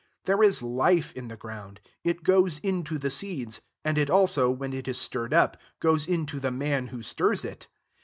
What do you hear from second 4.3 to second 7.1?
when it is stirred up, goes into the man who